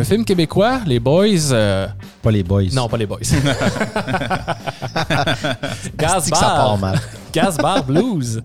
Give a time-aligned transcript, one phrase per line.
[0.00, 1.52] Un film québécois, Les Boys.
[1.52, 1.86] euh,
[2.22, 2.62] Pas les boys.
[2.72, 3.18] Non, pas Les Boys.
[5.98, 6.98] Gas C'est que ça part mal?
[7.86, 8.42] Blues.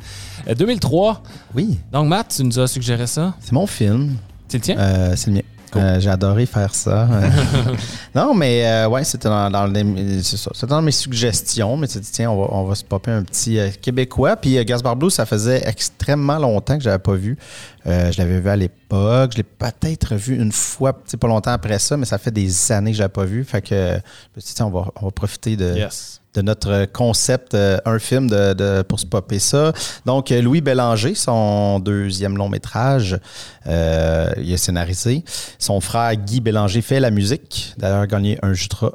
[0.48, 1.22] Euh, 2003.
[1.56, 3.34] Oui, Donc, Matt, tu nous as suggéré ça?
[3.40, 4.16] c'est mon film.
[4.48, 4.78] C'est le tien?
[4.78, 5.42] Euh, c'est le mien.
[5.76, 7.08] Euh, J'ai adoré faire ça.
[7.12, 7.30] Euh,
[8.16, 10.52] non, mais euh, ouais, c'était dans, dans les- c'est ça.
[10.54, 13.24] C'était dans mes suggestions, mais tu dit, tiens, on va, on va se popper un
[13.24, 14.38] petit euh, Québécois.
[14.38, 17.38] Puis euh, Gaspard Blue, ça faisait extrêmement longtemps que je l'avais pas vu.
[17.88, 19.32] Euh, je l'avais vu à l'époque.
[19.34, 22.92] Je l'ai peut-être vu une fois, pas longtemps après ça, mais ça fait des années
[22.92, 23.44] que je l'avais pas vu.
[23.44, 23.98] Fait que
[24.62, 26.22] on va, on va profiter de, yes.
[26.34, 29.72] de notre concept, euh, un film de, de- pour se popper ça.
[30.06, 33.20] Donc, euh, Louis Bélanger, son deuxième long métrage,
[33.68, 35.24] euh, il a scénarisé.
[35.60, 37.74] Son frère Guy Bélanger fait la musique.
[37.78, 38.92] D'ailleurs, il a gagné un Jutra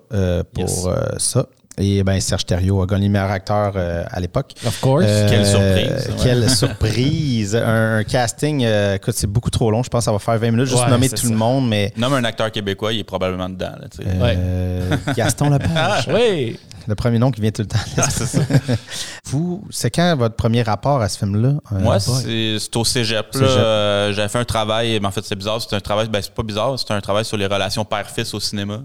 [0.52, 0.86] pour Yes.
[1.18, 1.46] ça.
[1.82, 4.52] Et ben, Serge Thériault a gagné le meilleur acteur euh, à l'époque.
[4.66, 5.04] Of course.
[5.08, 6.14] Euh, Quelle surprise, ouais.
[6.22, 6.50] Quelle
[6.90, 7.56] surprise.
[7.56, 9.82] Un, un casting, euh, écoute, c'est beaucoup trop long.
[9.82, 11.28] Je pense que ça va faire 20 minutes juste Ouais, nommer tout ça.
[11.28, 13.72] le monde, mais Nomme un acteur québécois, il est probablement dedans.
[13.80, 13.88] Là,
[14.36, 16.08] euh, Gaston Lepage.
[16.14, 16.58] oui.
[16.88, 17.78] Le premier nom qui vient tout le temps.
[17.96, 18.40] Ah, c'est ça.
[19.26, 21.54] Vous, c'est quand votre premier rapport à ce film-là?
[21.72, 23.26] Euh, Moi, c'est au cégep.
[23.36, 25.60] Euh, J'avais fait un travail, mais en fait, c'est bizarre.
[25.62, 28.40] C'est un travail, ben, c'est pas bizarre, c'est un travail sur les relations père-fils au
[28.40, 28.82] cinéma.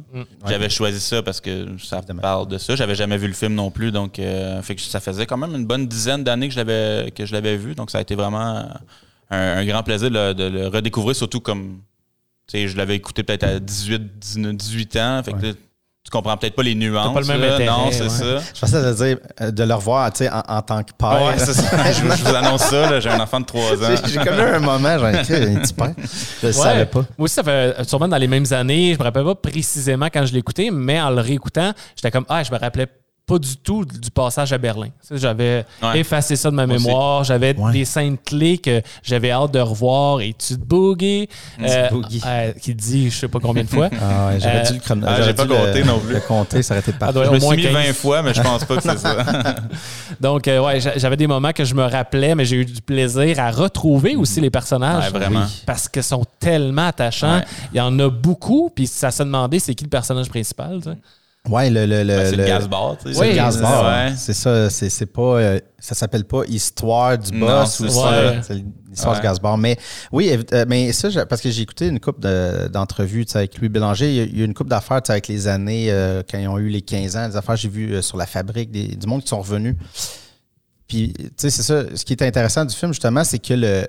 [0.47, 2.21] J'avais choisi ça parce que ça Évidemment.
[2.21, 2.75] parle de ça.
[2.75, 5.55] J'avais jamais vu le film non plus, donc euh, fait que ça faisait quand même
[5.55, 7.75] une bonne dizaine d'années que je l'avais que je l'avais vu.
[7.75, 8.65] Donc, ça a été vraiment
[9.31, 11.79] un, un grand plaisir de, le- de le redécouvrir, surtout comme.
[12.47, 15.21] Tu sais, je l'avais écouté peut-être à 18, 19, 18 ans.
[15.25, 15.55] Fait que Ouais.
[16.05, 17.13] Tu comprends peut-être pas les nuances.
[17.13, 17.55] pas le même là.
[17.55, 18.09] intérêt, Non, c'est ouais.
[18.09, 18.25] ça.
[18.53, 21.21] Je pensais de dire euh, de le revoir tu sais, en, en tant que père.
[21.25, 21.63] Ouais, c'est ça.
[21.91, 22.89] je, je vous annonce ça.
[22.91, 23.95] là, J'ai un enfant de 3 ans.
[24.05, 25.93] J'ai- comme eu un moment, écrit un petit père.
[26.41, 26.99] Je le savais pas.
[27.17, 28.93] Moi aussi, ça fait sûrement dans les mêmes années.
[28.93, 32.25] Je me rappelle pas précisément quand je l'ai écouté, mais en le réécoutant, j'étais comme,
[32.29, 32.87] ah, je me rappelais
[33.27, 34.89] pas du tout du passage à Berlin.
[35.09, 35.99] J'avais Ouais.
[35.99, 37.23] effacé ça de ma mémoire.
[37.23, 37.71] J'avais Ouais.
[37.71, 40.21] des scènes clés que j'avais hâte de revoir.
[40.21, 41.27] Et tu te boogie.
[41.59, 42.21] euh, Boogie.
[42.25, 43.89] euh, qui dit je sais pas combien de fois.
[43.99, 46.13] Ah ouais, j'aurais Euh, dû le chrono- ah, j'ai pas compté non plus.
[46.13, 47.13] Le compter, ça aurait été parfait.
[47.13, 47.73] doit Je au me suis moins mis 15.
[47.73, 49.15] 20 fois, mais je pense pas que c'est ça.
[50.21, 52.81] Donc, euh, ouais, j'a- j'avais des moments que je me rappelais, mais j'ai eu du
[52.81, 55.05] plaisir à retrouver aussi les personnages.
[55.11, 55.41] Ouais, vraiment.
[55.45, 55.63] Oui.
[55.65, 57.37] Parce qu'ils sont tellement attachants.
[57.37, 57.45] Ouais.
[57.73, 60.79] Il y en a beaucoup, puis ça se demandait c'est qui le personnage principal.
[60.83, 60.97] tu sais.
[61.49, 61.85] Ouais, le.
[61.85, 63.13] le, le, Ben, c'est le le- gaz-bar, tu sais.
[63.13, 63.85] C'est Oui, le gaz bar.
[63.85, 64.13] Ouais.
[64.17, 65.21] C'est ça, c'est c'est pas.
[65.21, 68.41] euh, ça s'appelle pas Histoire du Non, boss c'est ou ça.
[68.41, 69.19] C'est l'histoire Ouais.
[69.21, 69.57] du gaz bar.
[69.57, 69.77] Mais
[70.11, 73.57] oui, euh, mais ça, parce que j'ai écouté une couple de- d'entrevues tu sais, avec
[73.59, 74.09] Louis Bélanger.
[74.09, 76.23] Il y a- il y a une couple d'affaires tu sais, avec les années, euh,
[76.29, 78.71] quand ils ont eu les 15 ans, des affaires j'ai vues euh, sur la fabrique,
[78.71, 79.75] des- du monde qui sont revenus.
[80.87, 81.83] Puis, tu sais, c'est ça.
[81.95, 83.85] Ce qui est intéressant du film, justement, c'est que le.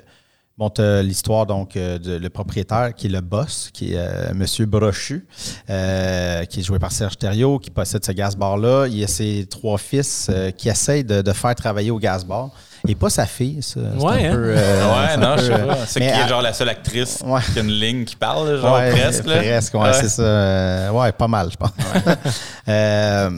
[0.59, 0.73] Bon,
[1.03, 5.27] l'histoire, donc, euh, de le propriétaire, qui est le boss, qui est euh, Monsieur Brochu,
[5.69, 8.87] euh, qui est joué par Serge Thériault, qui possède ce gaz-bar-là.
[8.87, 12.53] Il y a ses trois fils euh, qui essayent de, de faire travailler au gaz-bar.
[12.89, 13.81] Et pas sa fille, ça.
[13.99, 14.35] C'est Ouais, un hein?
[14.35, 15.77] peu, euh, Ouais, non, peu, je sais euh, pas.
[15.87, 17.41] C'est qui est genre la seule actrice Ouais.
[17.53, 19.27] qui a une ligne qui parle, genre Ouais, presque.
[19.27, 19.37] Là?
[19.39, 19.93] Presque, ouais, Ouais.
[19.93, 20.23] c'est ça.
[20.23, 21.71] Euh, ouais, pas mal, je pense.
[22.69, 23.31] Euh,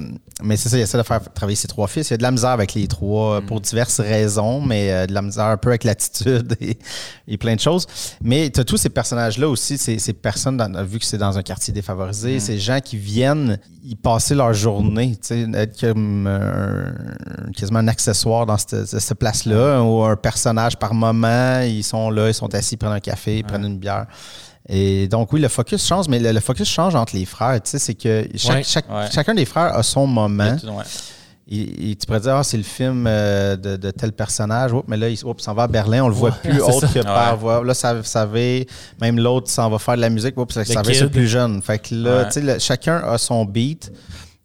[0.43, 2.09] mais c'est ça, il essaie de faire travailler ses trois fils.
[2.09, 5.07] Il y a de la misère avec les trois euh, pour diverses raisons, mais euh,
[5.07, 6.79] de la misère un peu avec l'attitude et,
[7.27, 7.87] et plein de choses.
[8.23, 11.37] Mais tu as tous ces personnages-là aussi, ces, ces personnes, dans- vu que c'est dans
[11.37, 16.27] un quartier défavorisé, ces gens qui viennent y passer leur journée, tu sais, être comme
[16.27, 22.11] un- quasiment un accessoire dans cette, cette place-là, ou un personnage par moment, ils sont
[22.11, 24.07] là, ils sont assis, ils prennent un café, ils prennent une bière.
[24.69, 27.55] Et donc, oui, le focus change, mais le, le focus change entre les frères.
[27.63, 28.63] Tu sais, c'est que chaque, Ouais.
[28.65, 29.07] chaque- Ouais.
[29.11, 30.57] chacun des frères a son moment.
[30.65, 30.85] Ouais.
[31.51, 34.75] Et, et tu pourrais dire, ah, c'est le film euh, de, de tel personnage.
[34.75, 36.87] Oups, mais là, il oups, s'en va à Berlin, on le voit plus c'est autre
[36.87, 36.93] ça.
[37.01, 37.65] que par voix.
[37.65, 38.39] Là, ça, ça va,
[39.01, 40.37] même l'autre s'en va faire de la musique.
[40.37, 41.09] Oups, ça, ça va kid.
[41.11, 41.63] plus jeune.
[41.63, 43.91] Fait que là, tu sais, le- chacun a son beat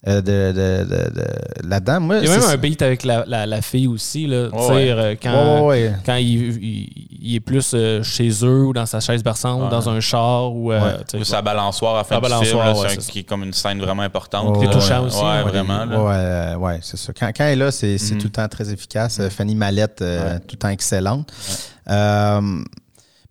[0.06, 2.02] de, de, de- de- là-dedans.
[2.02, 4.28] Moi, Il y a même un beat avec la, la, la fille aussi.
[4.28, 4.92] Là, Ouais.
[4.92, 9.00] euh, quand, ouais, quand il, il- il est plus euh, chez eux ou dans sa
[9.00, 9.70] chaise berçante, Ouais.
[9.70, 10.74] dans un char ou.
[10.74, 13.54] euh, Ou sa balançoire à fin La du film, là, un- qui est comme une
[13.54, 14.58] scène vraiment importante.
[14.58, 14.74] Ouais, là.
[14.74, 15.44] touchant aussi, Ouais, ouais.
[15.44, 15.86] vraiment.
[15.86, 16.04] là.
[16.04, 17.14] Ouais, euh, ouais, c'est ça.
[17.18, 18.20] Quand, quand elle est là, c'est c'est Mhm.
[18.22, 19.20] tout le temps très efficace.
[19.22, 20.40] Euh, Fanny Mallette, euh, Ouais.
[20.40, 21.32] tout le temps excellente.
[21.90, 22.42] Euh,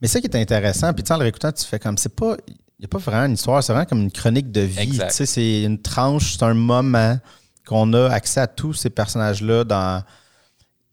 [0.00, 2.14] mais ça qui est intéressant, puis tu sais, en le réécoutant, tu fais comme, c'est
[2.14, 2.37] pas,
[2.82, 4.99] n'y a pas vraiment une histoire, c'est vraiment comme une chronique de vie.
[5.11, 7.19] C'est une tranche, c'est un moment
[7.67, 10.02] qu'on a accès à tous ces personnages-là dans.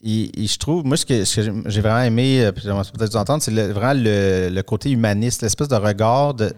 [0.01, 3.44] Et, et je trouve, moi, ce que, j'ai- vraiment aimé, euh, j'aimerais peut-être vous entendre,
[3.44, 6.53] c'est vraiment le, le côté humaniste, l'espèce de regard de.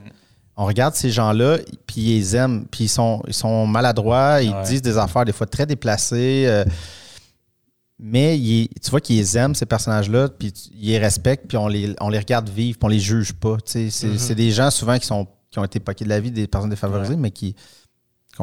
[0.58, 1.58] On regarde ces gens-là,
[1.88, 4.64] puis ils aiment, puis ils sont, ils sont maladroits, ils Ouais.
[4.64, 6.44] disent des affaires des fois très déplacées.
[6.46, 6.66] euh,
[8.02, 11.96] mais ils- tu vois qu'ils aiment, ces personnages-là, puis ils les respectent, puis on les,
[12.02, 13.58] on les regarde vivre, puis on les juge pas.
[13.66, 13.90] sais.
[14.18, 16.70] C'est des gens souvent qui, sont, qui ont été poqués de la vie, des personnes
[16.72, 17.56] défavorisées, mais qui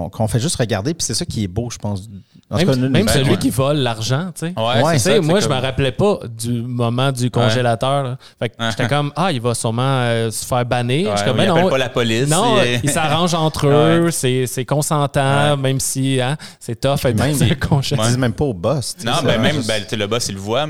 [0.09, 2.09] qu'on fait juste regarder, puis c'est ça qui est beau, je pense.
[2.51, 3.37] En Même, cas, nous, même ben, celui ouais.
[3.37, 4.55] qui vole l'argent, tu sais.
[4.57, 8.03] Ouais, ça, moi, c'est je me comme- rappelais pas du moment du congélateur.
[8.05, 8.17] là.
[8.39, 11.09] Fait que j'étais comme, ah, il va sûrement euh, se faire bannir.
[11.09, 11.71] Ouais, Je suis comme, il ben appelle non.
[11.71, 12.29] pas la police.
[12.29, 13.67] Non, il- ils s'arrangent entre
[14.07, 17.23] eux, c'est c'est consentant, même si hein, c'est tough être Même- dans
[17.77, 18.97] un Ils disent même pas au boss.
[19.05, 19.23] Non, ça.
[19.23, 20.67] ben même, ben, le boss, il le voit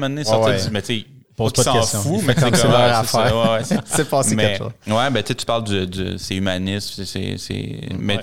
[0.64, 2.00] du- Mais tu sais, Pose pas de questions.
[2.00, 3.60] fout, mais c'est comme c'est comme, leur affaire.
[3.62, 4.72] c'est- passé mais, quelque chose.
[4.96, 7.36] Ouais, ben tu sais, tu parles de, de- c'est humaniste, c'est-
[7.96, 8.18] mais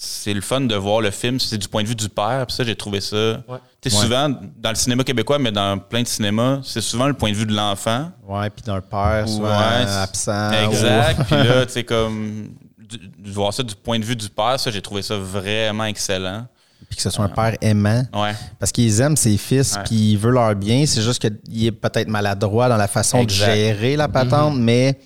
[0.00, 2.54] c'est le fun de voir le film, c'est du point de vue du père, puis
[2.54, 3.42] ça, j'ai trouvé ça.
[3.80, 4.02] Tu sais, Ouais.
[4.02, 7.36] souvent, dans le cinéma québécois, mais dans plein de cinémas, c'est souvent le point de
[7.36, 8.10] vue de l'enfant.
[8.28, 10.52] Ouais, puis d'un père, souvent Ouais, absent.
[10.52, 11.18] Exact.
[11.20, 14.60] ou- Puis là, tu sais, comme, du- voir ça du point de vue du père,
[14.60, 16.46] ça, j'ai trouvé ça vraiment excellent.
[16.88, 18.04] Puis que ce soit un père aimant.
[18.14, 18.34] Ouais.
[18.60, 19.82] Parce qu'ils aiment ses fils, Ouais.
[19.84, 20.86] puis il veut leur bien.
[20.86, 23.46] C'est juste qu'il est peut-être maladroit dans la façon Exact.
[23.48, 24.96] de gérer la patente, mais,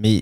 [0.00, 0.20] mais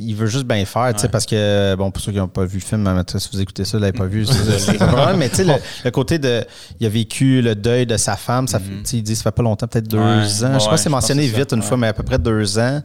[0.00, 2.44] il veut juste bien faire, tu sais, parce que, bon, pour ceux qui n'ont pas
[2.44, 5.16] vu le film, hein, si vous écoutez ça, vous l'avez pas vu, c'est pas problème,
[5.18, 5.54] mais tu sais, le,
[5.84, 6.44] le côté de,
[6.80, 9.42] il a vécu le deuil de sa femme, ça sais, il dit, ça fait pas
[9.42, 10.04] longtemps, peut-être deux Ouais.
[10.04, 10.22] ans.
[10.24, 11.56] je sais Ouais, pas si c'est je mentionné que c'est vite ça.
[11.56, 12.82] une fois, mais à peu près deux ans.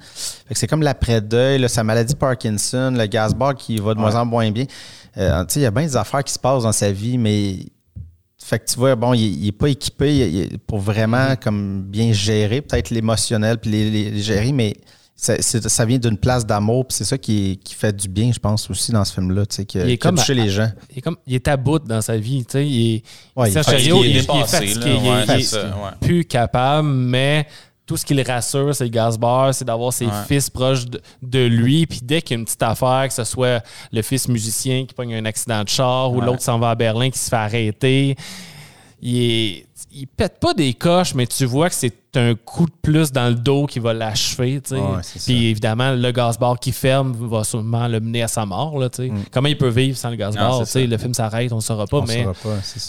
[0.47, 4.25] Fait que c'est comme l'après-deuil, sa maladie Parkinson, le gaz-bar qui va de moins en
[4.25, 4.65] moins bien.
[5.17, 7.17] Euh, tu sais, il y a bien des affaires qui se passent dans sa vie,
[7.17, 7.57] mais
[8.43, 11.39] fait que tu vois, bon, il, il est pas équipé il- pour vraiment Mm-hmm.
[11.43, 14.75] comme bien gérer, peut-être l'émotionnel puis les, les- les gérer, mais
[15.15, 18.07] ça, c'est- ça vient d'une place d'amour, puis c'est ça qui, est- qui fait du
[18.09, 20.17] bien, je pense, aussi dans ce film-là, tu sais, que, Il est qui a comme
[20.17, 20.69] touché à- les gens.
[20.91, 22.43] Il est, comme, il est à bout dans sa vie.
[22.45, 23.03] tu sais, Il est,
[23.35, 24.85] Ouais, il est il, est il est dépassé, fatigué, là.
[24.85, 25.91] il est- Ouais, il est c'est ça, ouais.
[26.01, 27.47] plus capable, mais
[27.85, 30.11] tout ce qui le rassure, c'est le gazbar, c'est d'avoir ses Ouais.
[30.27, 31.85] fils proches de, de lui.
[31.85, 33.63] Puis dès qu'il y a une petite affaire, que ce soit
[33.93, 36.25] le fils musicien qui pogne un accident de char ou Ouais.
[36.25, 38.15] l'autre s'en va à Berlin qui se fait arrêter,
[39.05, 42.73] il, est, il pète pas des coches, mais tu vois que c'est un coup de
[42.81, 44.59] plus dans le dos qui va l'achever.
[44.71, 44.79] Ouais.
[45.25, 48.79] Puis évidemment, le gaz-bar qui ferme va sûrement le mener à sa mort.
[48.79, 49.11] Là, sais.
[49.31, 50.61] Comment il peut vivre sans le gaz-bar?
[50.61, 50.89] Mm.
[50.89, 51.99] Le film s'arrête, on ne saura pas.
[51.99, 52.25] On mais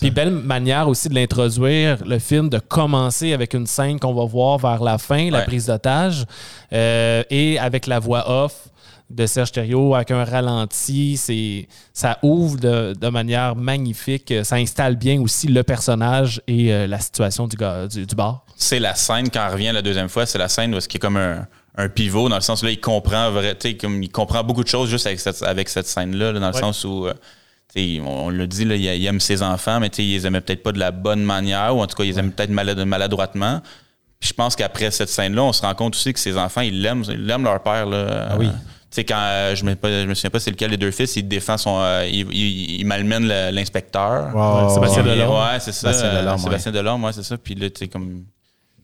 [0.01, 4.25] puis belle manière aussi de l'introduire, le film, de commencer avec une scène qu'on va
[4.25, 6.25] voir vers la fin, la prise d'otage,
[6.73, 8.71] euh, et avec la voix off
[9.09, 14.97] de Serge Thériault avec un ralenti, c'est ça ouvre de, de manière magnifique, ça installe
[14.97, 18.45] bien aussi le personnage et euh, la situation du, gars, du, du bar.
[18.57, 20.97] c'est la scène quand on revient la deuxième fois, c'est la scène où il y
[20.97, 24.11] a comme un, un pivot dans le sens où là, il comprend vrai, comme il
[24.11, 26.61] comprend beaucoup de choses juste avec cette, avec cette scène-là, là, dans le Ouais.
[26.61, 27.15] sens où euh,
[27.77, 30.63] on, on l'a dit, là, il, il aime ses enfants, mais il les aimait peut-être
[30.63, 33.61] pas de la bonne manière, ou en tout cas, il les aimait peut-être malade, maladroitement.
[34.19, 36.81] Puis je pense qu'après cette scène-là, on se rend compte aussi que ses enfants, ils
[36.81, 37.85] l'aiment, ils l'aiment leur père.
[37.87, 38.29] Là.
[38.31, 38.49] Ah oui.
[38.49, 38.53] Tu
[38.97, 41.17] sais, quand euh, je ne me, je me souviens pas c'est lequel des deux fils,
[41.17, 41.79] il défend son.
[41.81, 44.35] euh, il, il- il malmène l'inspecteur.
[44.35, 44.75] Wow.
[44.75, 45.35] Sébastien Ouais, Delorme.
[45.53, 45.93] Ouais, c'est ça.
[45.93, 46.45] Sébastien Delorme, ouais.
[46.45, 47.37] Sébastien Delorme, ouais, c'est ça.
[47.39, 48.25] Puis là, tu sais, comme.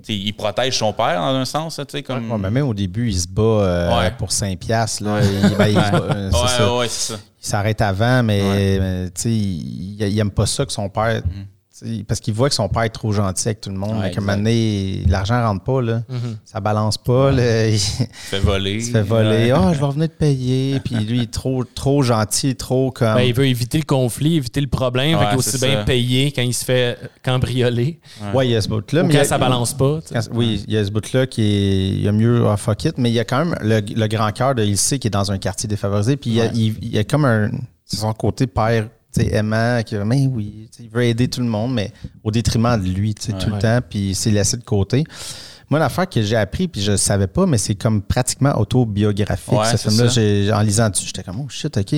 [0.03, 2.31] tu sais, il protège son père dans un sens, tu sais, comme.
[2.31, 4.11] Ouais, mais même au début, il se bat euh, Ouais.
[4.19, 5.03] pour 5 piastres.
[5.05, 5.21] Là.
[5.23, 6.77] Il, ben, il euh, c'est ouais, ça.
[6.77, 7.21] ouais, c'est ça.
[7.43, 8.79] Il s'arrête avant, mais, Ouais.
[8.81, 11.23] mais, tu sais, il, il aime pas ça que son père.
[11.23, 11.35] tu sais,
[12.07, 13.93] Parce qu'il voit que son père est trop gentil avec tout le monde.
[13.97, 14.27] Ouais, mais qu'à un exact.
[14.27, 15.83] moment donné, l'argent rentre pas.
[15.83, 16.03] Là.
[16.45, 17.31] Ça balance pas.
[17.33, 17.69] Là.
[17.69, 18.75] Il, Il se fait voler.
[18.75, 19.53] il se fait voler.
[19.53, 19.53] Ouais.
[19.53, 20.81] Ah, je vais revenir te payer.
[20.81, 23.15] Puis lui, il est trop, trop gentil, trop comme.
[23.15, 26.33] Ben, il veut éviter le conflit, éviter le problème, Ouais, fait qu'aussi c'est bien payer
[26.33, 28.01] quand il se fait cambrioler
[28.35, 29.03] ouais, il y a ce bout-là.
[29.03, 30.01] ou mais il y quand a- ça balance pas.
[30.03, 30.15] tu sais.
[30.15, 31.89] Quand- oui, il y a ce bout-là qui est.
[31.91, 34.07] Il y a mieux à fuck it, mais il y a quand même le, le
[34.07, 36.17] grand cœur de il sait qu'il est dans un quartier défavorisé.
[36.17, 37.51] Puis il, y a, il, il y a comme un.
[37.85, 38.89] C'est son côté père
[39.19, 41.93] aimant, qui mais oui, il veut aider tout le monde, mais
[42.25, 45.05] au détriment de lui, tout le temps, puis il s'est laissé de côté.
[45.73, 49.55] Moi, l'affaire que j'ai appris, puis je ne savais pas, mais c'est comme pratiquement autobiographique.
[49.55, 51.95] Ouais, ce film-là, en lisant dessus, j'étais comme, oh shit, OK.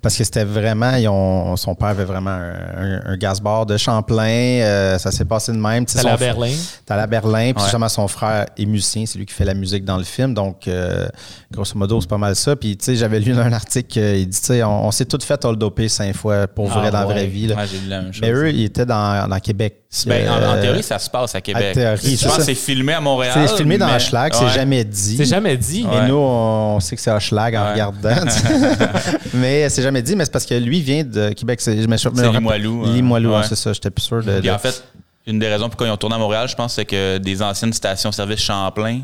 [0.00, 4.60] Parce que c'était vraiment, ils ont- son père avait vraiment un, un, un de Champlain.
[4.62, 5.84] euh, ça s'est passé de même.
[5.86, 6.52] C'est à Berlin.
[6.86, 9.52] T'es allé à Berlin, puis justement, son frère est musicien, c'est lui qui fait la
[9.52, 10.32] musique dans le film.
[10.32, 11.06] Donc, euh,
[11.52, 12.56] grosso modo, c'est pas mal ça.
[12.56, 15.04] Puis, tu sais, j'avais lu un article, euh, il dit, tu sais, on, on s'est
[15.04, 17.12] tous fait hold dopé cinq fois pour Ah vrai dans la ouais.
[17.12, 17.46] vraie vie.
[17.48, 17.56] là.
[17.56, 18.22] Ouais, j'ai lu la même chose.
[18.22, 19.82] Mais eux, ils étaient dans, dans Québec.
[20.06, 21.72] Ben, en, en théorie, ça se passe à Québec.
[21.72, 22.38] théorie, je c'est pense ça.
[22.40, 23.46] que c'est filmé à Montréal.
[23.48, 24.38] C'est filmé dans mais- Schlag, Ouais.
[24.38, 25.16] c'est jamais dit.
[25.16, 25.86] C'est jamais dit.
[25.90, 26.08] Mais Ouais.
[26.08, 27.72] nous, on sait que c'est Hochelag en Ouais.
[27.72, 28.14] regardant.
[29.34, 31.60] mais c'est jamais dit, mais c'est parce que lui vient de Québec.
[31.62, 32.92] C'est Limoilou, hein.
[32.92, 33.46] Limoilou, hein, Ouais.
[33.48, 33.72] c'est ça.
[33.72, 34.38] J'étais plus sûr de.
[34.40, 34.84] Puis de- en fait,
[35.26, 37.72] une des raisons pourquoi ils ont tourné à Montréal, je pense, c'est que des anciennes
[37.72, 39.00] stations-service Champlain,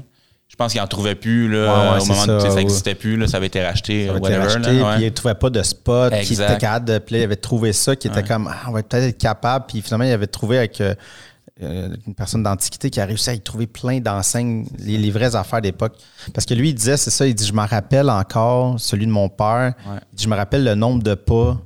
[0.48, 2.54] je pense qu'ils n'en trouvaient plus là, Ouais, ouais, au moment où ça, ouais.
[2.54, 4.42] n'existait plus, là, ça avait été racheté, Ça avait été whatever.
[4.54, 4.94] racheté, là, ouais.
[4.94, 6.50] puis il ne trouvait pas de spot qui Exact.
[6.50, 6.98] était capable de.
[6.98, 9.64] Puis là, il avait trouvé ça, qui était comme, ah, on va peut-être être capable.
[9.66, 10.94] Puis finalement, il avait trouvé avec euh,
[11.62, 15.34] euh, une personne d'Antiquité qui a réussi à y trouver plein d'enseignes, les, les vraies
[15.34, 15.94] affaires d'époque.
[16.32, 19.12] Parce que lui, il disait, c'est ça, il dit, je me rappelle encore celui de
[19.12, 19.74] mon père.
[19.88, 19.98] Ouais.
[20.12, 21.56] Il dit, je me rappelle le nombre de pas.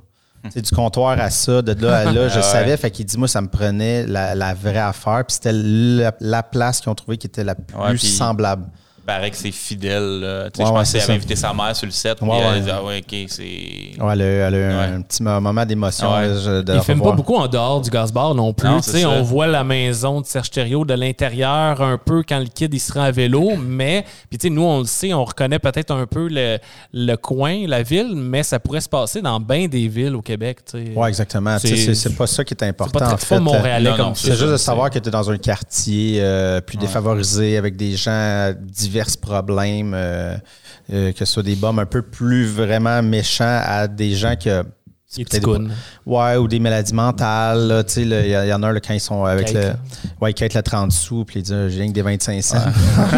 [0.49, 2.41] C'est du comptoir à ça, de là à là, je Ah ouais.
[2.43, 2.77] savais.
[2.77, 5.23] Fait qu'il dit, moi, ça me prenait la, la vraie affaire.
[5.27, 8.65] Puis c'était la, la place qu'ils ont trouvé qui était la plus Ouais, semblable.
[9.09, 10.19] Paraît que c'est fidèle.
[10.19, 10.49] là.
[10.51, 12.21] Tu sais, Ouais, je ouais, c'est qu'elle avait invité sa mère sur le set.
[12.21, 13.43] Ouais, elle dit, ah ouais, ok, c'est.
[13.43, 16.09] Ouais, elle a, elle a un petit moment d'émotion.
[16.21, 18.67] Il filme pas beaucoup en dehors du gaz bar non plus.
[18.69, 19.09] Non, Tu c'est sais, ça.
[19.09, 22.79] on voit la maison de Serge Thériault de l'intérieur un peu quand le kid il
[22.79, 25.91] se rend à vélo, mais puis tu sais, nous on le sait, on reconnaît peut-être
[25.91, 26.57] un peu le,
[26.93, 30.59] le coin, la ville, mais ça pourrait se passer dans bien des villes au Québec.
[30.69, 30.93] tu sais.
[30.95, 31.57] Ouais, exactement.
[31.59, 32.99] Tu sais, C'est- C'est c'est pas ça qui est c'est important.
[32.99, 33.35] pas en très fait.
[33.35, 34.21] pas montréalais Non, comme non, ça.
[34.25, 37.75] C'est juste de c'est- savoir que tu es dans un quartier euh, plus défavorisé avec
[37.75, 38.53] des gens à
[39.03, 40.35] divers problèmes, euh,
[40.93, 44.63] euh, que ce soit des bombes un peu plus vraiment méchants à des gens que.
[45.11, 45.71] Ticoune.
[46.05, 47.83] Ouais, ou des maladies mentales.
[47.97, 49.55] il y, y en a là, quand ils sont avec Kate.
[49.55, 49.73] le.
[50.21, 52.57] Ouais, ils le 30 sous, puis ils disent J'ai rien que des 25 cents.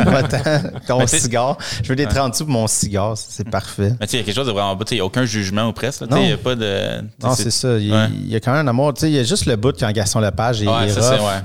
[0.88, 1.58] Ton cigare.
[1.84, 3.94] Je veux des 30 sous pour mon cigare, c'est parfait.
[4.00, 5.26] Mais tu sais, il y a quelque chose de vraiment sais, il n'y a aucun
[5.26, 6.06] jugement ou presque.
[6.10, 7.02] Il n'y a pas de.
[7.22, 7.78] Non, c'est ça.
[7.78, 8.08] Il, ouais.
[8.26, 8.94] y a quand même un amour.
[8.94, 11.02] Tu sais, il y a juste le bout quand Gaston Lepage est, Ouais, est ça,
[11.02, 11.18] c'est.
[11.18, 11.28] rough.
[11.28, 11.42] Ouais.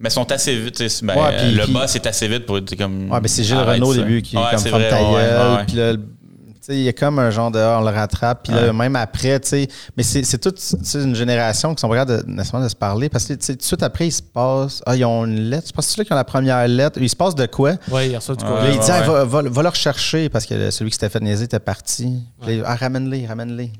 [0.00, 0.78] Mais ils sont assez vite.
[1.02, 2.58] Ben, Ouais, puis- le puis- boss est assez vite pour.
[2.68, 5.64] sais, Comme, Ouais, ben c'est Gilles arrête Renault au début qui est comme femme vrai.
[5.66, 5.94] Puis là,
[6.70, 8.44] il y a comme un genre de ah, on le rattrape.
[8.44, 9.68] Puis là, même après, tu sais.
[9.96, 10.60] Mais c'est c'est toute
[10.94, 13.08] une génération qui sont prêts de, nécessairement de se parler.
[13.08, 14.82] Parce que tu sais, tout de suite après, il se passe.
[14.86, 15.66] Ah, ils ont une lettre.
[15.68, 16.98] Je pense que c'est là qu'ils ont la première lettre.
[17.00, 17.72] Il se passe de quoi?
[17.90, 18.68] Ouais, il reçoit du Ouais, courrier.
[18.68, 21.08] Là, il dit, ouais, Ah, va, va- va le rechercher parce que celui qui s'était
[21.08, 22.18] fait niaiser était parti.
[22.46, 23.72] Là, ah, ramène-les, ramène-les.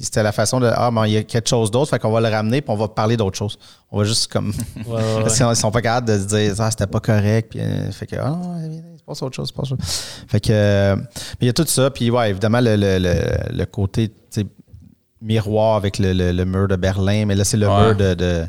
[0.00, 2.20] C'était la façon de Ah, ben, il y a quelque chose d'autre, fait qu'on va
[2.20, 3.58] le ramener, puis on va parler d'autre chose.
[3.90, 4.52] On va juste comme.
[4.76, 5.22] Ouais, ouais, ouais.
[5.22, 8.06] Parce qu'ils sont pas capables de se dire, ah, c'était pas correct, puis euh, fait
[8.06, 9.94] que, ah, non, il se passe autre chose, il se passe autre chose.
[10.28, 11.02] Fait que, euh, mais
[11.42, 14.10] il y a tout ça, puis ouais, évidemment, le, le, le, le côté,
[15.20, 17.86] miroir avec le, le- le mur de Berlin, mais là, c'est le Ouais.
[17.88, 18.44] mur de- de,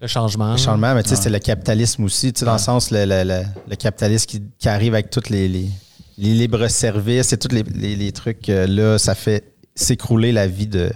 [0.00, 0.52] Le changement.
[0.52, 3.04] le changement, mais tu sais, c'est le capitalisme aussi, tu sais, dans le sens, le,
[3.04, 5.68] le, le, le capitalisme qui, qui arrive avec tous les, les,
[6.16, 10.66] les libres-services et tous les, les, les trucs, euh, là, ça fait s'écrouler la vie
[10.66, 10.90] de,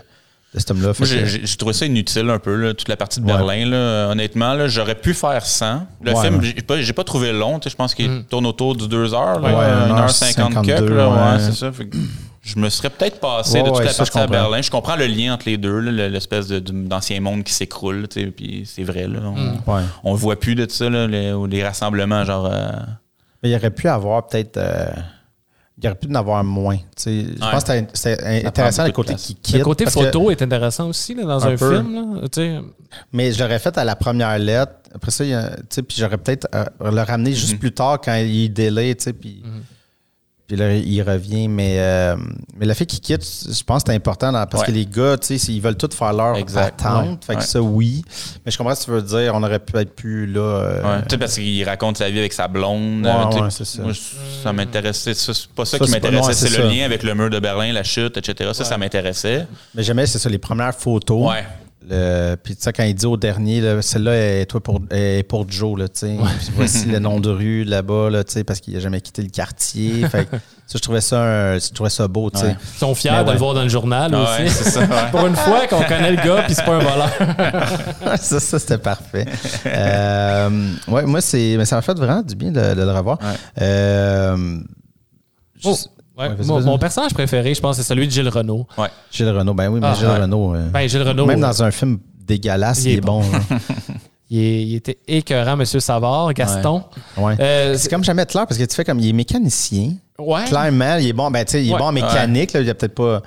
[0.54, 0.92] de cet homme-là.
[1.00, 3.32] J'ai- trouvé ça inutile un peu, là, toute la partie de Ouais.
[3.32, 3.66] Berlin.
[3.70, 5.86] Là, honnêtement, là, j'aurais pu faire 100.
[6.02, 6.82] Le Ouais, film, ouais.
[6.82, 7.58] j'ai pas, trouvé long.
[7.58, 8.24] tu sais, Je pense qu'il Mm.
[8.24, 9.40] tourne autour de 2 heures.
[9.40, 11.38] Là, Ouais, euh, une 1h50 heure quelques, 52, là, ouais, ouais.
[11.40, 11.72] c'est ça.
[11.72, 11.96] Fait que
[12.42, 14.42] je me serais peut-être passé Ouais, de toute ouais, la ça, je partie à comprends.
[14.42, 14.62] Berlin.
[14.62, 18.06] Je comprends le lien entre les deux, l'espèce d'ancien monde qui s'écroule.
[18.08, 19.06] tu sais, Puis c'est vrai.
[19.06, 19.32] Là, on,
[19.78, 19.82] Mm.
[20.04, 22.46] on voit plus de ça, là, les, ou les rassemblements, genre.
[22.52, 22.68] euh,
[23.42, 24.56] Mais il aurait pu avoir peut-être.
[24.58, 24.86] euh,
[25.78, 26.76] il aurait pu en avoir moins.
[26.76, 27.24] tu sais.
[27.36, 27.50] Je Ouais.
[27.50, 29.56] pense que c'était- intéressant le côté qui quitte.
[29.58, 31.94] Le côté photo est intéressant aussi là, dans Un film.
[32.20, 32.28] Là.
[32.28, 32.60] Tu sais,
[33.12, 34.72] mais je l'aurais fait à la première lettre.
[34.94, 37.58] Après ça, puis j'aurais peut-être euh, le ramené juste Mhm.
[37.58, 39.42] plus tard quand il délai, tu sais, puis.
[40.52, 41.48] Puis là, il revient.
[41.48, 42.14] Mais, euh,
[42.58, 44.66] mais le fait qu'il quitte, je pense que c'est important dans- parce Ouais.
[44.66, 46.78] que les gars, tu sais, ils veulent tous faire leur Exact.
[46.84, 47.24] attente.
[47.24, 47.44] Fait que Ouais.
[47.46, 48.04] ça, oui.
[48.44, 49.32] Mais je comprends ce que tu veux dire.
[49.34, 50.40] On aurait pu être plus là.
[50.40, 53.06] euh, tu sais, parce qu'il raconte sa vie avec sa blonde.
[53.06, 53.82] Ouais, euh, ça.
[53.82, 53.92] Moi,
[54.42, 55.14] ça m'intéressait.
[55.14, 56.34] C'est pas ça, Ça, qui m'intéressait.
[56.34, 56.70] C'est c'est le ça.
[56.74, 58.50] lien avec le mur de Berlin, la chute, etc.
[58.52, 59.46] Ça, ça m'intéressait.
[59.74, 61.30] Mais jamais, c'est ça, les premières photos.
[61.30, 61.44] Ouais.
[61.90, 65.22] Le- puis tu sais, quand il dit au dernier, là, celle-là est, toi pour, est
[65.28, 66.16] pour Joe, là, tu sais.
[66.38, 69.22] Puis voici le nom de rue là-bas, là, tu sais, parce qu'il n'a jamais quitté
[69.22, 70.06] le quartier.
[70.10, 70.28] fait
[70.66, 72.46] ça, je trouvais ça, un- je trouvais ça beau, tu sais.
[72.46, 72.56] Ouais.
[72.74, 73.32] ils sont fiers Mais de ouais.
[73.32, 74.64] le voir dans le journal Ouais, aussi.
[74.70, 74.80] ça.
[74.80, 74.86] ouais.
[75.10, 77.10] Pour une fois qu'on connaît le gars puis c'est pas un voleur.
[78.18, 79.26] ça, ça c'était parfait.
[79.66, 83.18] Euh, ouais, moi, c'est, mais ça m'a fait vraiment du bien de, de le revoir.
[83.20, 83.62] Ouais.
[83.62, 84.58] Euh,
[85.64, 85.76] Oh,
[86.22, 88.66] ouais, Ouais, vas-y, mon, personnage préféré, je pense, c'est celui de Gilles Renault.
[89.10, 90.18] Gilles Renault, ben oui, mais Ah, Gilles ouais.
[90.18, 93.22] Renault, euh, Ben, Gilles Renault, même dans un film dégueulasse, Il il, est bon.
[93.22, 93.56] hein.
[94.30, 96.84] il, est- il était écœurant, Monsieur Savard, Gaston.
[97.16, 97.34] Ouais.
[97.40, 99.92] Euh, c'est comme jamais clair parce que tu fais comme il est mécanicien.
[100.18, 100.44] ouais.
[100.46, 101.30] Clairement, il est bon.
[101.30, 101.78] Ben, tu sais, il est Ouais.
[101.78, 102.52] bon en mécanique.
[102.52, 103.22] Là, il a peut-être pas.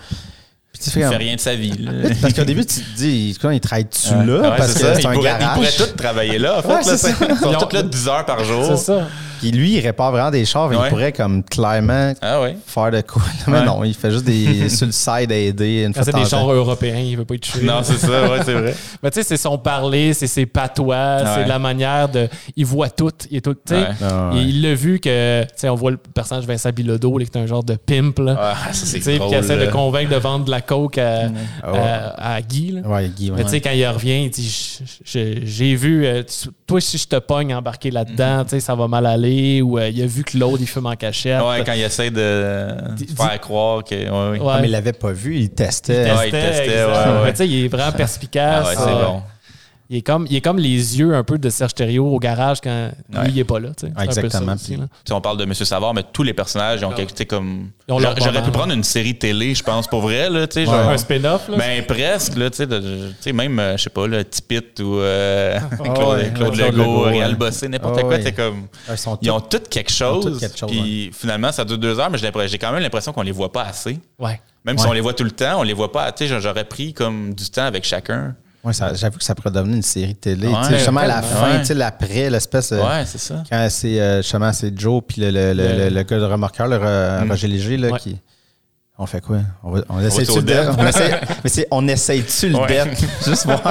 [0.74, 1.72] Puis tu fais Il comme- fait rien de sa vie.
[1.78, 2.10] là.
[2.22, 4.26] Parce qu'au début, tu te dis, il travaille dessus Ouais.
[4.26, 5.56] là, Ouais, parce c'est que c'est il un pourrait, il garage.
[5.56, 6.68] pourrait tout travailler là, en fait.
[6.68, 7.10] Ouais, là, ça.
[7.10, 8.66] Ils sont Ils tous là 10 heures par jour.
[8.66, 9.08] C'est ça.
[9.46, 13.22] Puis lui, il répare vraiment des chars, il pourrait comme clairement Ah faire de quoi.
[13.48, 13.66] Mais Ouais.
[13.66, 16.24] non, il fait juste des sur le side à aider une Quand fois c'est de
[16.24, 17.64] des chars européens, il veut pas être tué.
[17.64, 18.76] Non, c'est ça, ouais, c'est vrai.
[19.04, 21.48] Mais tu sais, c'est son parler, c'est ses patois, c'est Ouais.
[21.48, 22.28] la manière de.
[22.56, 23.12] Il voit tout.
[23.30, 23.54] Il est tout.
[23.54, 23.86] Tu sais.
[24.02, 25.44] Ah, il l'a vu que.
[25.44, 28.36] Tu sais, on voit le personnage Vincent Bilodeau, qui est un genre de pimp, là.
[28.40, 29.30] Ah, ça, c'est Tu sais, drôle.
[29.30, 31.30] qui essaie de convaincre de vendre de la coke à,
[31.64, 31.78] Ah ouais.
[31.80, 32.72] à- à Guy.
[32.72, 32.82] Là.
[32.88, 33.38] Ouais, Guy, ouais.
[33.38, 34.80] Mais tu sais, quand il revient, il dit
[35.44, 36.24] J'ai vu, euh,
[36.66, 39.35] toi, si je te pogne embarqué là-dedans, tu sais, ça va mal aller.
[39.62, 41.42] Ou euh, il a vu que l'autre, il fume en cachette.
[41.42, 42.68] Ouais, quand il essaie de
[43.18, 43.96] faire croire que.
[43.96, 44.40] Ouais, oui.
[44.46, 44.52] Ouais.
[44.56, 46.12] Ah, mais il l'avait pas vu, il testait.
[46.12, 46.88] Ouais, il testait, exact.
[46.88, 47.24] ouais, ouais.
[47.26, 48.66] Mais tu sais, il est vraiment perspicace.
[48.66, 49.22] Ah ouais, c'est Euh, bon.
[49.90, 52.60] Il est, comme, il est comme les yeux un peu de Serge Thériault au garage
[52.60, 53.24] quand Ouais.
[53.26, 53.70] lui, il est pas là.
[53.78, 53.94] tu sais.
[53.96, 54.86] C'est un peu ça Exactement, aussi, là.
[55.12, 57.70] On parle de Monsieur Savard, mais tous les personnages ils ont quelque comme.
[57.88, 60.74] J'aurais pu prendre une série télé, je pense, pour vrai, là, genre.
[60.90, 61.50] Un spin-off.
[61.56, 65.60] Ben presque, là, de- même, euh, je sais pas, là, Tipit ou euh,
[65.94, 67.36] Claude, ouais, Claude Legault, Legault, Réal.
[67.36, 68.18] Bossé, n'importe Ah, quoi, ouais.
[68.20, 68.68] tu sais, comme.
[68.90, 70.40] Ils sont Ils ont tous- toutes quelque chose.
[70.68, 73.64] Puis finalement, ça dure deux heures, mais j'ai quand même l'impression qu'on les voit pas
[73.64, 74.00] assez.
[74.20, 74.40] Ouais.
[74.66, 76.12] Même si on les voit tout le temps, on les voit pas.
[76.12, 78.36] Tu sais, j'aurais pris comme du temps avec chacun.
[78.66, 80.48] Ouais, j'avoue que ça pourrait devenir une série télé.
[80.48, 81.74] Ouais, justement, à la fin, Ouais.
[81.76, 82.72] l'après, l'espèce.
[82.74, 83.44] de- Ouais, c'est ça.
[83.50, 86.78] Quand c'est euh, justement c'est Joe puis le, le, le, Le- gars de remorqueur, le
[86.78, 87.30] Re- Mm.
[87.32, 88.18] Roger Léger, là, qui.
[88.98, 89.40] On fait quoi?
[89.62, 90.68] On, va, on essaie-tu au le deck?
[90.78, 92.98] On essaie- mais c'est on essaye-tu le deck?
[93.26, 93.62] Juste voir.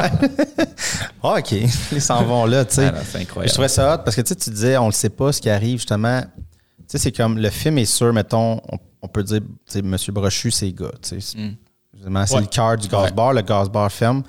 [1.22, 1.52] Ah, OK.
[1.92, 2.90] Ils s'en vont là, tu sais.
[2.94, 3.52] Ah, c'est Je incroyable.
[3.52, 5.48] trouvais ça hot parce que tu sais, tu disais, on le sait pas ce qui
[5.48, 6.20] arrive, justement.
[6.20, 9.82] Tu sais, c'est comme le film est sûr, mettons, on, on peut dire, tu sais,
[9.82, 10.90] Monsieur Brochu, c'est gars.
[11.00, 11.38] tu sais.
[11.38, 11.54] Mm.
[11.94, 13.32] Justement, C'est le cœur du gaz bar.
[13.32, 14.22] Le gaz bar ferme.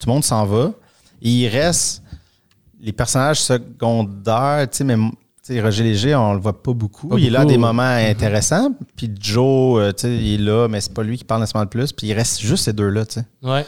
[0.00, 0.72] Tout le monde s'en va.
[1.22, 2.02] Et il reste
[2.80, 7.08] les personnages secondaires, tu sais, mais tu sais, Roger Léger, on le voit pas beaucoup.
[7.08, 7.52] Pas il est là à beaucoup.
[7.52, 8.72] des moments intéressants.
[8.96, 11.64] Puis Joe, euh, tu sais, il est là, mais c'est pas lui qui parle nécessairement
[11.64, 11.92] le plus.
[11.92, 13.24] Puis il reste juste ces deux-là, tu sais.
[13.42, 13.64] Ouais.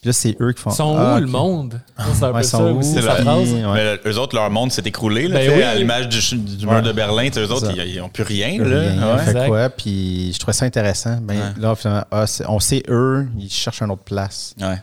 [0.00, 0.70] Puis là, c'est eux qui font.
[0.70, 1.80] Ils sont Ah, où, le monde?
[1.98, 2.78] C'est un Ouais, peu ils ça sont où?
[2.78, 3.52] aussi, la- phrase.
[3.54, 3.98] Ouais.
[4.04, 5.26] Mais eux autres, leur monde s'est écroulé.
[5.26, 5.62] Là, Ben tu sais, oui.
[5.62, 8.62] À l'image du, du mur de Berlin, tu sais, eux autres, ils n'ont plus rien.
[8.62, 9.18] Rien, Là.
[9.18, 9.68] fait quoi?
[9.70, 11.18] Puis je trouvais ça intéressant.
[11.22, 11.60] Ben, Ouais.
[11.60, 14.54] Là, finalement, ah, c'est- on sait eux, ils cherchent une autre place.
[14.60, 14.76] Ouais.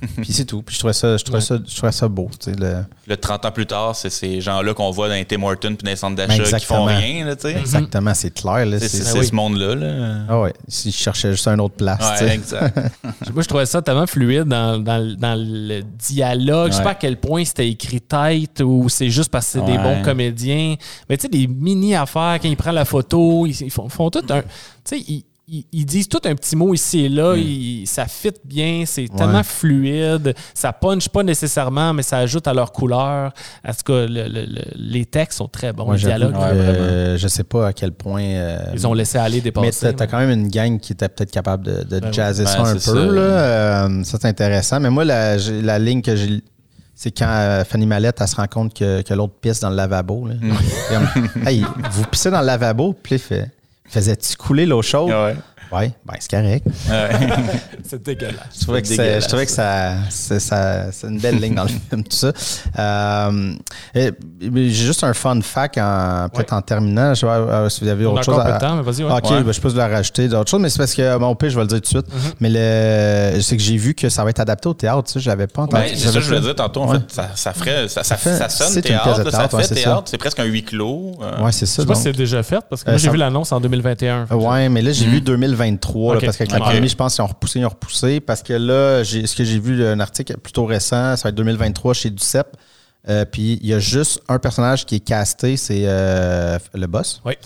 [0.16, 0.62] Puis c'est tout.
[0.62, 1.44] Puis je trouvais ça, je trouvais Ouais.
[1.44, 2.28] ça, je trouvais ça beau.
[2.38, 5.24] tu sais, le- Le 30 ans plus tard, c'est ces gens-là qu'on voit dans les
[5.24, 7.24] Tim Hortons puis dans les centres Ben, d'achat qui font rien.
[7.24, 7.56] Là, tu sais.
[7.58, 8.66] Exactement, c'est clair.
[8.66, 9.26] Là, C'est c'est, c'est- c'est- c'est oui.
[9.26, 9.74] ce monde-là.
[9.74, 10.16] Là.
[10.28, 11.98] Ah ouais, s'ils cherchaient juste une autre place.
[11.98, 12.34] tu Ouais, sais.
[12.34, 12.76] exact.
[13.34, 16.68] Moi, je trouvais ça tellement fluide dans, dans, le- dans le dialogue.
[16.68, 16.84] Je sais Ouais.
[16.84, 19.82] pas à quel point c'était écrit tête ou c'est juste parce que c'est des Ouais.
[19.82, 20.74] bons comédiens.
[21.08, 24.24] Mais tu sais, des mini-affaires, quand il prend la photo, ils, ils font, font tout
[24.30, 24.42] un.
[24.42, 24.46] Tu
[24.84, 27.34] sais, ils, ils- ils disent tout un petit mot ici et là.
[27.36, 28.84] ils- ça fit bien.
[28.86, 30.34] C'est tellement fluide.
[30.54, 33.32] Ça punch pas nécessairement, mais ça ajoute à leur couleur.
[33.66, 35.90] En tout cas, le- le- le- les textes sont très bons.
[35.90, 36.38] Ouais, vraiment.
[36.42, 38.22] euh, je sais pas à quel point.
[38.22, 39.86] euh, Ils ont laissé aller mais dépasser.
[39.86, 42.12] t'as, t'as quand même une gang qui était peut-être capable de, de Ben oui.
[42.12, 42.78] jazzer ça Ben, un peu.
[42.80, 42.94] ça.
[42.94, 43.20] Là.
[43.20, 44.80] Euh, ça, c'est intéressant.
[44.80, 46.42] Mais moi, la, la ligne que j'ai.
[46.94, 50.26] C'est quand Fanny Mallette, elle se rend compte que, que l'autre pisse dans le lavabo.
[50.26, 50.34] Là.
[50.40, 50.52] Mm.
[50.90, 53.52] Comme, hey, vous pissez dans le lavabo, puis fait
[53.88, 55.10] Faisais-tu couler l'eau chaude?
[55.72, 56.64] Ouais, ben c'est correct.
[57.88, 58.34] C'est dégueulasse.
[58.58, 59.22] Je trouvais que, dégueulasse.
[59.24, 62.32] je trouvais que ça, c'est, ça- c'est une belle ligne dans le film, tout ça.
[62.78, 63.54] Euh,
[63.94, 67.14] j'ai juste un fun fact, en- peut-être en terminant.
[67.14, 68.52] Je sais pas euh, si vous avez On a autre chose à.
[68.52, 69.04] de temps, mais vas-y.
[69.04, 69.10] ouais.
[69.12, 69.42] Ok, Ouais.
[69.42, 71.54] ben, je peux la rajouter d'autres choses, mais c'est parce que, bon, au pire, je
[71.56, 72.06] vais le dire tout de suite.
[72.08, 72.32] Mm-hmm.
[72.40, 72.48] Mais
[73.34, 75.28] le, c'est que j'ai vu que ça va être adapté au théâtre, tu sais, je
[75.28, 75.82] l'avais pas entendu.
[75.82, 76.82] Ben, c'est ça que je voulais dire tantôt.
[76.82, 76.98] En Ouais.
[76.98, 79.30] fait, ça, ça ferait, ça, ça, fait- ça sonne c'est une théâtre, pièce de là,
[79.30, 80.02] ça fait c'est théâtre.
[80.06, 81.12] C'est presque un huis clos.
[81.22, 81.82] euh, Ouais, c'est Je ça.
[81.82, 83.60] sais pas si c'est déjà fait parce que Euh, moi, j'ai ça- vu l'annonce en
[83.60, 84.26] 2021.
[84.30, 85.10] Ouais, mais là, j'ai Mm.
[85.10, 85.20] vu
[85.58, 86.24] 2023, là, Ok.
[86.24, 89.04] parce qu'avec la pandémie, je pense qu'ils ont repoussé, ils ont repoussé, parce que là,
[89.04, 92.46] ce que j'ai vu, un article plutôt récent, ça va être 2023 chez Ducep.
[93.08, 97.22] Euh, puis il y a juste un personnage qui est casté, c'est euh, le boss,
[97.24, 97.38] Ouais.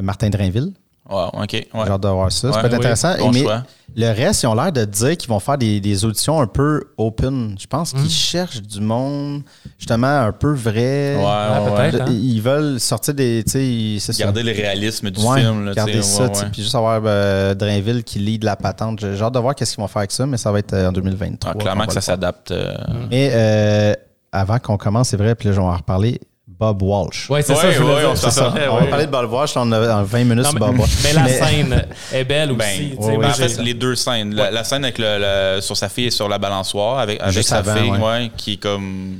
[0.00, 0.72] Martin Drainville.
[1.08, 1.52] Ouais, OK.
[1.52, 1.66] Ouais.
[1.72, 2.48] J'ai hâte de voir ça.
[2.48, 3.16] Ouais, ça peut être oui, intéressant.
[3.18, 3.62] bon mais choix.
[3.96, 6.82] le reste, ils ont l'air de dire qu'ils vont faire des, des auditions un peu
[6.98, 7.56] open.
[7.60, 7.98] Je pense Hmm.
[8.02, 9.42] qu'ils cherchent du monde,
[9.78, 11.16] justement, un peu vrai.
[11.16, 12.00] Ouais, ouais, peut-être, ouais.
[12.02, 12.20] hein.
[12.20, 13.44] Ils veulent sortir des.
[13.46, 14.12] c'est ça.
[14.24, 15.64] Garder le réalisme du Ouais, film.
[15.66, 18.98] Là, garder ça, puis juste avoir euh, Drainville qui lead la patente.
[19.00, 20.88] J'ai hâte de voir qu'est-ce qu'ils vont faire avec ça, mais ça va être euh,
[20.88, 21.52] en 2023.
[21.54, 22.50] Ah, clairement que ça s'adapte.
[22.50, 22.74] euh,
[23.12, 23.94] euh,
[24.32, 26.20] avant qu'on commence, c'est vrai, puis là, je vais en reparler,
[26.58, 27.28] Bob Walsh.
[27.28, 28.10] Ouais, c'est Ouais, ça, je voulais ouais, dire.
[28.12, 28.48] on C'est ça.
[28.50, 28.88] Ouais, On va ouais.
[28.90, 30.90] parler de Bob Walsh, on a en 20 minutes Non, sur mais, Bob Walsh.
[31.04, 32.58] mais la scène est belle aussi.
[32.58, 34.34] Ben, ouais, moi, Ben, en fait, les deux scènes.
[34.34, 35.18] La, la scène avec le,
[35.56, 37.98] le- sur sa fille et sur la balançoire, avec, avec sa avant, fille, ouais.
[38.00, 39.18] ouais, qui est comme,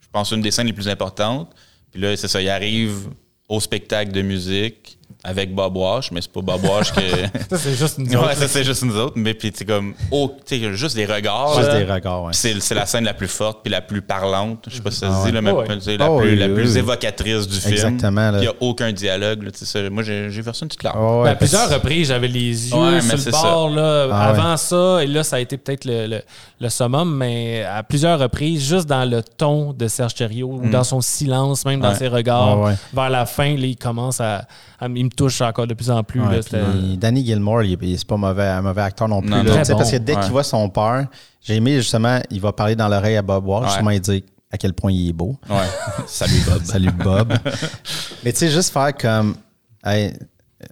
[0.00, 1.50] je pense, une des scènes les plus importantes.
[1.92, 3.08] Puis là, c'est ça, il arrive
[3.48, 7.00] au spectacle de musique avec Bob Wash, mais c'est pas Bob Wash que.
[7.50, 8.34] ça, c'est juste une ouais, autre.
[8.34, 9.14] ça, c'est juste nous autres.
[9.16, 11.54] Mais puis, c'est comme, oh, tu sais, juste des regards.
[11.56, 11.78] Juste là.
[11.84, 12.30] des regards, ouais.
[12.30, 14.64] Puis C'est, c'est la scène la plus forte puis la plus parlante.
[14.68, 15.32] Je sais pas si ça se Ah dit, ouais.
[15.32, 15.66] là, mais Ouais.
[15.80, 16.78] c'est la, Ah plus, oui, la oui, plus oui.
[16.78, 17.72] évocatrice du film.
[17.74, 18.38] Exactement, là.
[18.38, 19.42] Il n'y a aucun dialogue.
[19.42, 19.90] Là, ça.
[19.90, 20.98] Moi, j'ai, j'ai versé une petite larme.
[21.00, 24.28] Ah ouais, Ben, à plusieurs reprises, j'avais les yeux Ouais, sur le bord là, Ah
[24.30, 26.22] avant ça, et là, ça a été peut-être le, le,
[26.60, 30.84] le summum, mais à plusieurs reprises, juste dans le ton de Serge Thériault, ou dans
[30.84, 31.94] son silence, même dans Ouais.
[31.96, 32.60] ses regards, Mm.
[32.62, 32.76] Ouais, ouais.
[32.94, 34.46] vers la fin, là, il commence à,
[34.80, 36.20] à- Il me touche encore de plus en plus.
[36.20, 39.20] Ouais, là, puis c'était- Danny Gilmore, il, il- c'est pas mauvais, un mauvais acteur non
[39.20, 39.30] plus.
[39.30, 41.06] Non, là, parce que dès qu'il voit son père,
[41.42, 43.68] j'ai aimé justement, il va parler dans l'oreille à Bob Walsh, Ouais.
[43.70, 45.36] justement, il dit à quel point il est beau.
[45.48, 45.56] Ouais.
[46.06, 46.64] Salut, Bob.
[46.64, 47.32] Salut Bob.
[48.24, 49.36] mais tu sais, juste faire comme,
[49.84, 50.12] hey,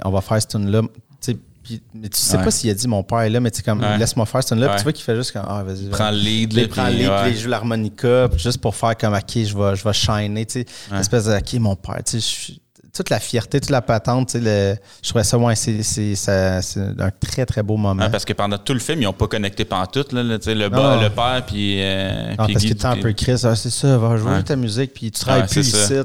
[0.05, 0.83] on va faire cette tune-là.
[0.83, 0.89] Tu
[1.21, 2.45] sais, puis- mais tu sais Ouais.
[2.45, 3.99] pas s'il a dit mon père est là, mais tu sais, comme, Ouais.
[3.99, 4.41] laisse-moi faire.
[4.45, 4.77] Puis Ouais.
[4.77, 5.89] tu vois qu'il fait juste comme, ah, vas-y.
[5.91, 6.49] Prends le lead.
[6.51, 7.23] Puis là, il prend puis, le lead, ouais.
[7.23, 10.53] puis il joue l'harmonica, juste pour faire comme, OK, je vais, je vais shiner, tu
[10.61, 10.67] sais.
[10.93, 10.99] Ouais.
[11.01, 12.63] Espèce de, OK, mon père, tu sais, je suis-
[12.99, 16.15] toute la fierté, toute la patente, tu sais, le- je trouvais ça, ouais, c'est, c'est,
[16.15, 18.03] ça- c'est un très, très beau moment.
[18.03, 20.13] Ouais, parce que pendant tout le film, ils n'ont pas connecté pantoute.
[20.13, 20.69] Là, le, Non.
[20.77, 21.79] bas, le père, puis.
[21.83, 24.43] euh, Non, puis parce qu'il était un peu Chris, ah, c'est ça, va jouer Ouais.
[24.43, 25.93] ta musique, puis tu travailles Ouais, plus ici.
[25.95, 26.05] euh,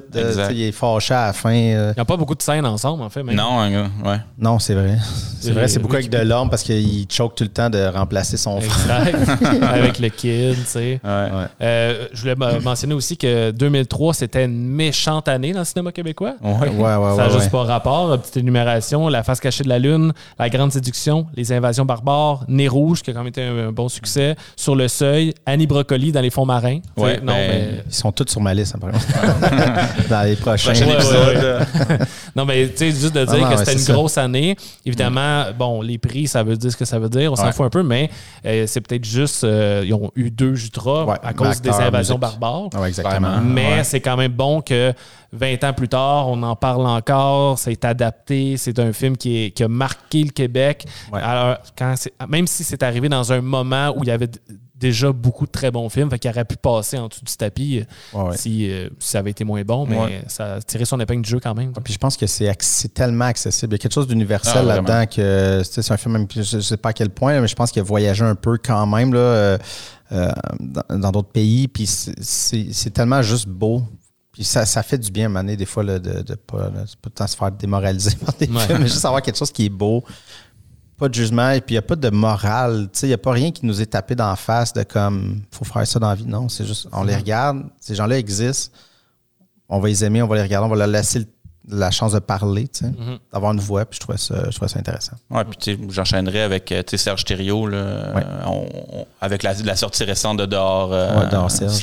[0.51, 1.53] il est fâché à la fin.
[1.53, 1.91] euh.
[1.95, 3.23] Il n'y a pas beaucoup de scènes ensemble, en fait.
[3.23, 3.35] Même.
[3.35, 4.17] Non, un gars, ouais.
[4.37, 4.97] Non, c'est vrai.
[5.41, 8.37] C'est vrai, c'est beaucoup avec de l'homme parce qu'il choke tout le temps de remplacer
[8.37, 9.07] son frère.
[9.73, 10.99] Avec le kid, tu sais.
[11.03, 11.09] Ouais.
[11.09, 11.45] Ouais.
[11.61, 16.35] Euh, je voulais mentionner aussi que 2003, c'était une méchante année dans le cinéma québécois.
[16.41, 16.69] Ouais.
[16.83, 18.17] Ouais, ça n'a juste pas rapport.
[18.19, 22.67] Petite énumération La face cachée de la Lune, La Grande Séduction, Les Invasions barbares, Nez
[22.67, 26.11] Rouge, qui a quand même été un, un bon succès, Sur le Seuil, Annie Brocoli
[26.11, 26.79] dans Les Fonds marins.
[26.97, 27.83] Ouais, non, ben, mais.
[27.87, 28.99] Ils sont tous sur ma liste, apparemment.
[30.09, 30.73] Dans les prochains.
[30.73, 30.85] Prochain
[32.35, 33.93] Non, mais tu sais, juste de dire Ah non, que c'était une ça.
[33.93, 34.55] grosse année.
[34.85, 37.31] Évidemment, bon, les prix, ça veut dire ce que ça veut dire.
[37.31, 37.51] On s'en Ouais.
[37.51, 38.09] fout un peu, mais
[38.45, 39.43] euh, c'est peut-être juste.
[39.43, 42.39] euh, ils ont eu deux Jutras Ouais, à cause des invasions musique.
[42.39, 42.69] barbares.
[42.73, 43.39] Ah ouais, exactement.
[43.41, 43.83] Mais Ouais.
[43.83, 44.93] c'est quand même bon que
[45.31, 49.51] 20 ans plus tard, on en parle encore, c'est adapté, c'est un film qui, est-
[49.51, 50.85] qui a marqué le Québec.
[51.11, 51.19] Ouais.
[51.21, 54.29] Alors, quand c'est- même si c'est arrivé dans un moment où il y avait
[54.87, 57.79] déjà beaucoup de très bons films, fait qu'il aurait pu passer en dessous du tapis
[57.79, 58.37] euh, Ouais, ouais.
[58.37, 60.23] si, euh, si ça avait été moins bon, mais Ouais.
[60.27, 61.69] ça a tiré son épingle du jeu quand même.
[61.69, 63.73] Ouais, Puis je pense que c'est tellement accessible.
[63.73, 66.61] Il y a quelque chose d'universel Ah, là-dedans que c'est un film, même, je ne
[66.61, 69.13] sais pas à quel point, mais je pense qu'il a voyagé un peu quand même
[69.13, 69.57] là, euh,
[70.11, 70.31] euh,
[70.89, 71.67] dans d'autres pays.
[71.67, 73.83] Puis c'est- tellement juste beau.
[74.31, 76.97] Puis ça, ça fait du bien donné, des fois, là, de ne pas, là, c'est
[76.99, 78.65] pas de temps se faire démoraliser par des Ouais.
[78.65, 80.03] films, mais juste avoir quelque chose qui est beau.
[81.03, 82.87] Pas de jugement, et puis il n'y a pas de morale.
[82.93, 85.41] Tu sais, Il n'y a pas rien qui nous est tapé d'en face de comme,
[85.51, 86.25] faut faire ça dans la vie.
[86.25, 88.73] Non, c'est juste, on les regarde, ces gens-là existent,
[89.67, 91.25] on va les aimer, on va les regarder, on va leur laisser le-
[91.77, 93.17] la chance de parler, Mhm.
[93.33, 95.17] d'avoir une voix, puis je trouvais ça, je trouvais ça intéressant.
[95.29, 98.23] Ouais, puis tu sais, j'enchaînerais avec euh, tu sais, Serge Thériault, là, Ouais.
[98.45, 101.79] on- on- avec la, la sortie récente de Dehors, euh, Ouais, Dehors Serge.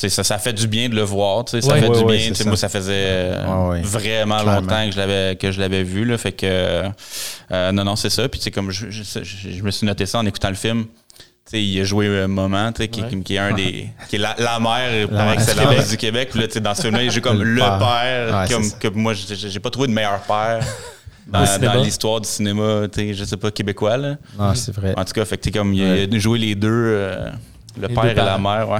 [0.00, 1.44] Ça, ça fait du bien de le voir.
[1.48, 1.62] Ça Ouais.
[1.80, 2.34] fait Ouais, du bien.
[2.34, 2.44] ça.
[2.44, 3.32] Moi, ça faisait
[3.82, 4.60] vraiment Clairement.
[4.60, 6.04] longtemps que je l'avais que je l'avais vu.
[6.04, 8.28] Là, fait que euh, non, non, c'est ça.
[8.28, 10.86] Puis comme je, je, je- je me suis noté ça en écoutant le film.
[11.52, 13.88] Il a joué un moment, qui, qui est un des.
[14.10, 15.88] qui est la, la mère par excellence du Québec.
[15.88, 16.28] du Québec.
[16.30, 17.78] Puis là, dans ce film-là, il joue comme Le le père.
[17.78, 18.46] père.
[18.50, 20.60] Comme, que moi, j'ai pas trouvé de meilleur père
[21.26, 23.96] dans, l'histoire du cinéma, je sais pas, québécois.
[23.96, 24.16] Là.
[24.38, 24.92] Non, c'est vrai.
[24.94, 27.30] En tout cas, fait que, comme il a, il a joué les deux, euh,
[27.80, 28.68] le Les père et la mère.
[28.68, 28.78] Ouais,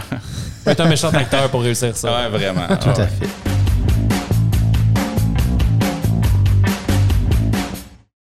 [0.64, 2.10] Faut être un méchant acteur pour réussir ça.
[2.10, 2.66] ouais vraiment.
[2.80, 3.00] Tout Ouais.
[3.00, 3.47] à fait.